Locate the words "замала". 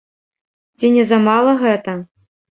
1.09-1.53